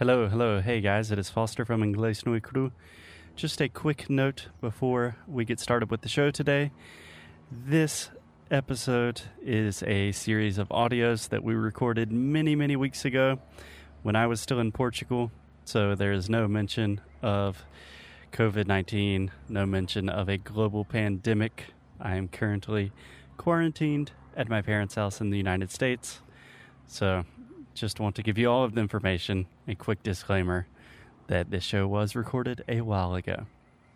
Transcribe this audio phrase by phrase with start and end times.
[0.00, 0.62] Hello, hello.
[0.62, 2.72] Hey guys, it is Foster from Inglés No Cru.
[3.36, 6.72] Just a quick note before we get started with the show today.
[7.52, 8.08] This
[8.50, 13.40] episode is a series of audios that we recorded many, many weeks ago
[14.02, 15.32] when I was still in Portugal.
[15.66, 17.66] So there is no mention of
[18.32, 21.74] COVID 19, no mention of a global pandemic.
[22.00, 22.90] I am currently
[23.36, 26.20] quarantined at my parents' house in the United States.
[26.86, 27.26] So
[27.74, 29.46] just want to give you all of the information.
[29.68, 30.66] A quick disclaimer
[31.28, 33.46] that this show was recorded a while ago.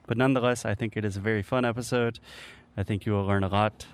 [0.06, 2.18] But nonetheless, I think it is a very fun episode.
[2.76, 3.86] I think you will learn a lot.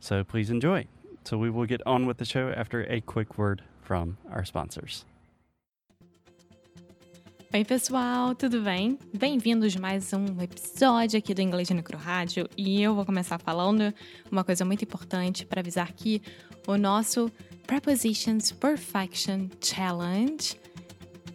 [0.00, 0.86] So please enjoy.
[1.24, 5.04] So we will get on with the show after a quick word from our sponsors.
[7.54, 8.98] Oi, pessoal, tudo bem?
[9.14, 13.94] Bem-vindos mais um episódio aqui do Inglês Micro Rádio e eu vou começar falando
[14.30, 16.20] uma coisa muito importante para avisar que
[16.66, 17.30] o nosso
[17.66, 20.56] Prepositions Perfection Challenge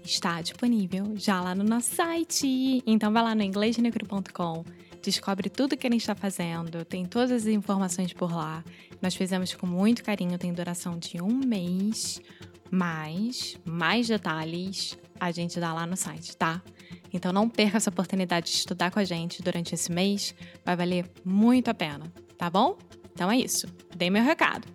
[0.03, 2.81] está disponível já lá no nosso site.
[2.87, 4.63] Então vai lá no inglêsnecro.com,
[5.01, 8.63] descobre tudo que a gente está fazendo, tem todas as informações por lá.
[9.01, 12.21] Nós fizemos com muito carinho, tem duração de um mês,
[12.71, 16.61] mas mais detalhes a gente dá lá no site, tá?
[17.13, 20.33] Então não perca essa oportunidade de estudar com a gente durante esse mês,
[20.63, 22.77] vai valer muito a pena, tá bom?
[23.13, 24.65] Então é isso, dei meu recado.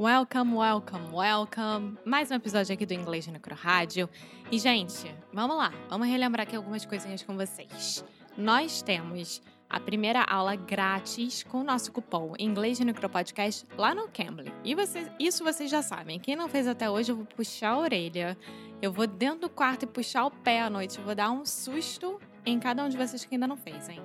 [0.00, 1.98] Welcome, welcome, welcome.
[2.06, 4.08] Mais um episódio aqui do Inglês no Micro Rádio.
[4.50, 5.74] E, gente, vamos lá.
[5.90, 8.02] Vamos relembrar aqui algumas coisinhas com vocês.
[8.34, 13.94] Nós temos a primeira aula grátis com o nosso cupom Inglês no Micro Podcast lá
[13.94, 14.50] no Cambly.
[14.64, 16.18] E vocês, isso vocês já sabem.
[16.18, 18.38] Quem não fez até hoje, eu vou puxar a orelha.
[18.80, 20.96] Eu vou dentro do quarto e puxar o pé à noite.
[20.96, 24.00] Eu vou dar um susto em cada um de vocês que ainda não fez, hein?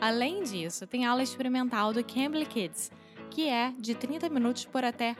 [0.00, 2.90] Além disso, tem aula experimental do Cambly Kids,
[3.30, 5.14] que é de 30 minutos por até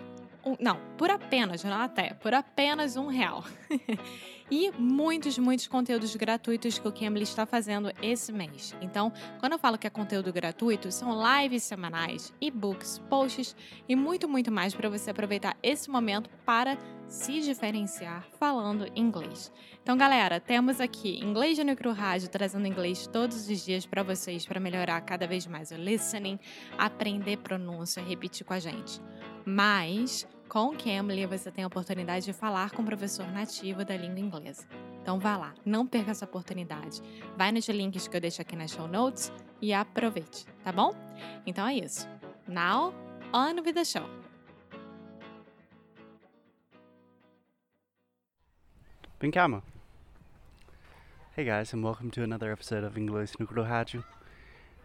[0.47, 3.45] um, não, por apenas, não até, por apenas um real.
[4.49, 8.75] e muitos, muitos conteúdos gratuitos que o Cambly está fazendo esse mês.
[8.81, 13.57] Então, quando eu falo que é conteúdo gratuito, são lives semanais, e-books, posts
[13.89, 16.79] e muito, muito mais para você aproveitar esse momento para
[17.09, 19.53] se diferenciar falando inglês.
[19.83, 24.47] Então, galera, temos aqui Inglês no Micro Rádio trazendo inglês todos os dias para vocês
[24.47, 26.39] para melhorar cada vez mais o listening,
[26.77, 29.01] aprender pronúncia, repetir com a gente.
[29.45, 33.97] Mas com o Cambly, você tem a oportunidade de falar com o professor nativo da
[33.97, 34.67] língua inglesa.
[35.03, 37.03] Então vá lá, não perca essa oportunidade.
[37.37, 40.95] Vai nos links que eu deixo aqui nas show notes e aproveite, tá bom?
[41.45, 42.09] Então é isso.
[42.47, 42.95] Now,
[43.33, 44.09] on with the show.
[49.21, 49.63] Benkama.
[51.37, 54.05] Hey guys, and welcome to another episode of Inglês no Rádio.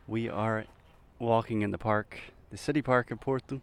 [0.08, 0.66] We are
[1.20, 2.18] walking in the park,
[2.50, 3.62] the city park in Porto,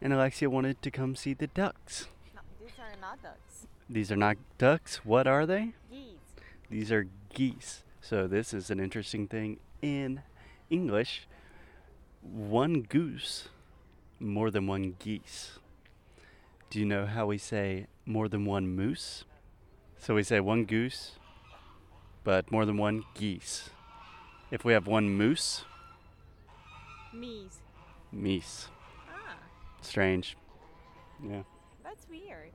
[0.00, 2.08] and Alexia wanted to come see the ducks.
[2.34, 3.66] No, these are not ducks.
[3.88, 5.04] These are not ducks.
[5.04, 5.72] What are they?
[5.90, 6.18] Geese.
[6.70, 7.82] These are geese.
[8.00, 10.22] So this is an interesting thing in
[10.70, 11.26] English.
[12.22, 13.48] One goose,
[14.18, 15.58] more than one geese.
[16.70, 19.24] Do you know how we say more than one moose?
[19.98, 21.12] So we say one goose,
[22.24, 23.70] but more than one geese.
[24.50, 25.64] If we have one moose,
[27.14, 27.58] Meese.
[28.14, 28.66] meese.
[29.80, 30.36] Strange.
[31.22, 31.42] Yeah.
[31.84, 32.50] that's weird.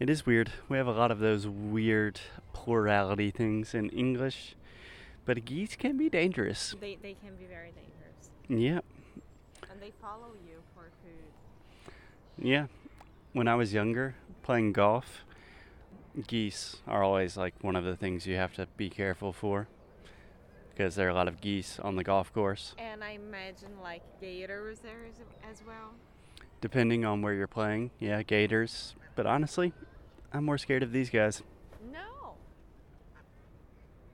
[0.00, 0.52] It is weird.
[0.68, 2.20] We have a lot of those weird
[2.52, 4.54] plurality things in English,
[5.24, 6.74] but geese can be dangerous.
[6.80, 8.30] They, they can be very dangerous.
[8.48, 8.80] Yeah,
[9.70, 11.92] And they follow you for food.
[12.38, 12.66] yeah.
[13.34, 15.24] When I was younger, playing golf,
[16.26, 19.68] geese are always like one of the things you have to be careful for
[20.70, 22.74] because there are a lot of geese on the golf course.
[22.78, 25.16] And I imagine like gators there as,
[25.50, 25.92] as well.
[26.60, 28.96] Depending on where you're playing, yeah, gators.
[29.14, 29.72] But honestly,
[30.32, 31.42] I'm more scared of these guys.
[31.92, 32.34] No.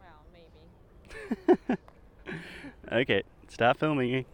[0.01, 1.79] Well, maybe.
[2.93, 4.27] Okay, stop filming.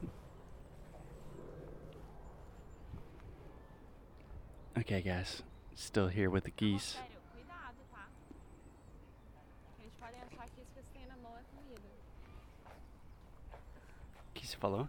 [4.76, 5.42] Okay, guys,
[5.74, 6.96] still here with the geese.
[6.98, 8.08] Sério, cuidado, tá?
[9.78, 11.88] Eles podem achar que isso que você tem na mão é comida.
[14.34, 14.88] Geese falou?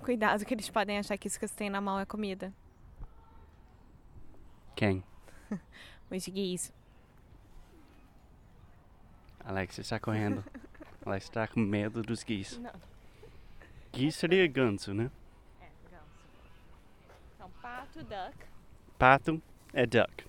[0.00, 2.52] Cuidado que eles podem achar que isso que você tem na mão é comida.
[4.74, 5.04] Quem?
[6.10, 6.72] Os geese.
[9.44, 10.44] Alex está correndo.
[11.04, 12.58] Alex está com medo dos geese.
[12.60, 12.72] Não.
[13.92, 15.10] Geese seria ganso, né?
[15.60, 16.04] É, ganso.
[17.34, 18.36] Então, pato, duck
[18.98, 19.42] Pato
[19.72, 20.24] é duck.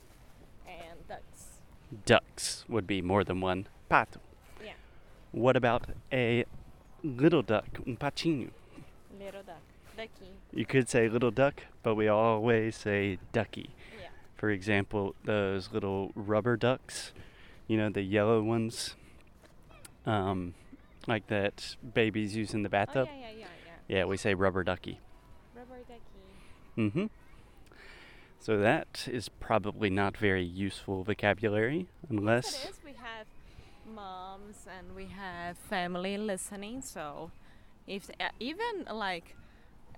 [0.68, 1.62] and ducks.
[2.06, 4.19] Ducks would be more than one pato.
[4.62, 4.77] Yeah.
[5.33, 6.45] What about a
[7.03, 8.50] little duck, um patinho?
[9.23, 9.62] Little duck.
[9.97, 10.29] Daqui.
[10.53, 13.71] You could say little duck, but we always say ducky.
[14.00, 14.07] Yeah.
[14.35, 17.12] For example, those little rubber ducks,
[17.68, 18.95] you know, the yellow ones,
[20.06, 20.53] um,
[21.07, 23.07] like that babies use in the Oh, bathtub.
[23.12, 23.45] yeah, yeah, yeah,
[23.89, 23.97] yeah.
[23.97, 25.00] Yeah, we say rubber ducky.
[25.56, 26.01] Rubber ducky.
[26.77, 27.06] Mm-hmm.
[28.39, 32.79] So that is probably not very useful vocabulary unless It is.
[32.83, 33.27] We have
[33.94, 36.81] moms and we have family listening.
[36.81, 37.31] So,
[37.92, 39.36] if uh, even like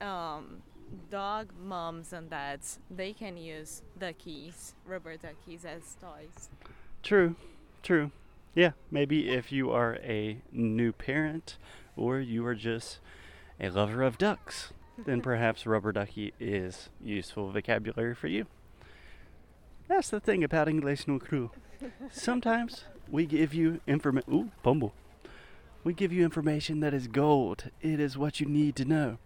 [0.02, 0.64] um,
[1.12, 6.50] dog moms and dads, they can use duckies, rubber duckies as toys.
[7.04, 7.36] True,
[7.84, 8.12] true.
[8.56, 11.58] Yeah, maybe if you are a new parent
[11.96, 13.00] or you are just
[13.60, 18.48] a lover of ducks, then perhaps rubber ducky is useful vocabulary for you.
[19.88, 21.52] That's the thing about English no crew.
[22.12, 24.34] Sometimes we give you information.
[24.34, 24.94] Ooh, bumble.
[25.84, 27.70] We give you information that is gold.
[27.82, 29.18] It is what you need to know.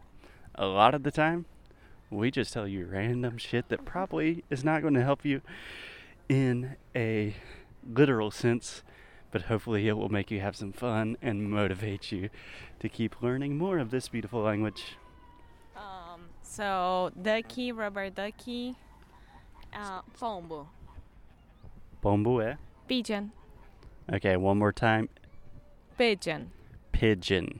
[0.55, 1.45] A lot of the time,
[2.09, 5.41] we just tell you random shit that probably is not going to help you
[6.27, 7.35] in a
[7.87, 8.81] literal sense,
[9.29, 12.29] but hopefully it will make you have some fun and motivate you
[12.79, 14.97] to keep learning more of this beautiful language.
[15.75, 18.75] Um, so ducky, rubber ducky,
[19.73, 20.69] uh, pombo,
[22.01, 22.55] Pombo, eh?
[22.87, 23.31] pigeon,
[24.11, 25.09] Okay, one more time.
[25.97, 26.51] Pigeon.
[26.91, 27.59] Pigeon.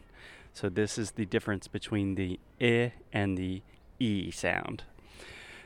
[0.53, 3.61] So this is the difference between the i and the
[3.99, 4.83] e sound.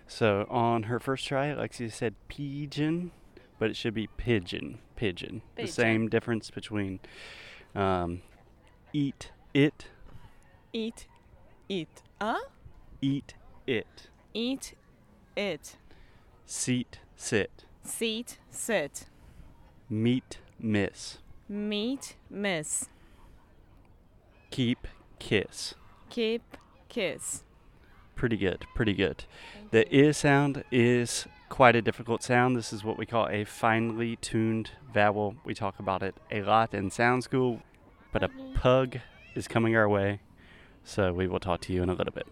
[0.07, 3.12] So on her first try, Alexia said pigeon,
[3.59, 4.79] but it should be pigeon.
[4.97, 5.41] Pigeon.
[5.56, 7.00] The same difference between
[7.73, 8.21] um,
[8.94, 9.88] eat it,
[10.73, 11.07] Eat,
[11.69, 12.01] eat.
[12.21, 12.39] Huh?
[13.01, 13.33] eat
[13.68, 14.73] it, Eat,
[15.35, 15.75] it.
[16.45, 19.06] seat, sit, Seat, sit.
[19.89, 21.18] meet, miss,
[21.51, 22.88] Meet, miss.
[24.51, 24.88] keep,
[25.19, 25.75] kiss.
[26.09, 26.56] Keep,
[26.88, 27.44] kiss.
[28.15, 29.25] Pretty good, pretty good.
[29.71, 32.56] The i sound is quite a difficult sound.
[32.56, 35.36] This is what we call a finely tuned vowel.
[35.44, 37.59] We talk about it a lot in sound school,
[38.13, 39.00] but a pug
[39.36, 40.21] is coming our way.
[40.86, 42.27] So we will talk to you in a little bit.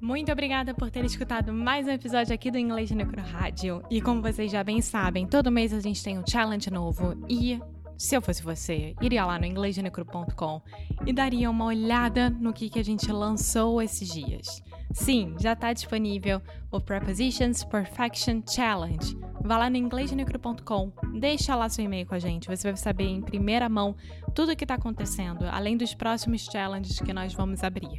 [0.00, 3.82] Muito obrigada por ter escutado mais um episódio aqui do Inglês Necro Rádio.
[3.90, 7.60] E como vocês já bem sabem, todo mês a gente tem um challenge novo e
[7.98, 10.62] se eu fosse você, iria lá no inglêsdenecro.com
[11.04, 14.62] e daria uma olhada no que, que a gente lançou esses dias.
[14.90, 19.18] Sim, já está disponível o Prepositions Perfection Challenge.
[19.42, 23.20] Vá lá no inglêsdenecro.com, deixa lá seu e-mail com a gente, você vai saber em
[23.20, 23.94] primeira mão
[24.34, 27.98] tudo o que está acontecendo, além dos próximos challenges que nós vamos abrir.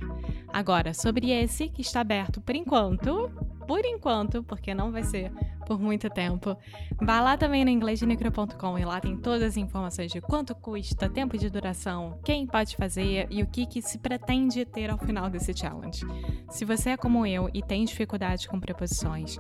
[0.54, 3.32] Agora, sobre esse que está aberto por enquanto,
[3.68, 5.32] por enquanto, porque não vai ser
[5.66, 6.58] por muito tempo,
[7.02, 11.38] vá lá também no inglêsdenecro.com e lá tem todas as informações de quanto custa, tempo
[11.38, 15.54] de duração, quem pode fazer e o que, que se pretende ter ao final desse
[15.54, 16.06] challenge.
[16.50, 19.40] Se você é como eu e tem dificuldade com preposições,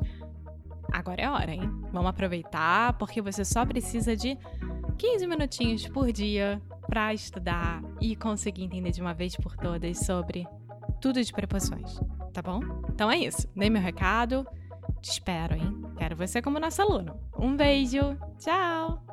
[0.89, 1.69] agora é hora, hein?
[1.91, 4.37] Vamos aproveitar, porque você só precisa de
[4.97, 10.47] 15 minutinhos por dia para estudar e conseguir entender de uma vez por todas sobre
[11.01, 11.99] tudo de preposições,
[12.31, 12.61] tá bom?
[12.93, 13.47] Então é isso.
[13.55, 14.47] Dei meu recado.
[15.01, 15.81] Te espero, hein?
[15.97, 17.19] Quero você como nosso aluno.
[17.37, 18.15] Um beijo.
[18.37, 19.10] Tchau!